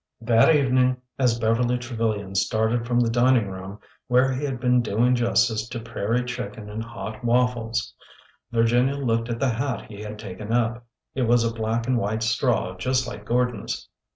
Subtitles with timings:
[0.23, 0.35] H ORDER NO.
[0.41, 3.77] 11 That evening, as Beverly Trevilian started from the dining room,
[4.07, 7.93] where he had been doing justice to prairie chicken and hot waffles,
[8.51, 10.87] Virginia looked at the hat he had taken up.
[11.13, 13.89] It was a black and white straw just like Gordon's.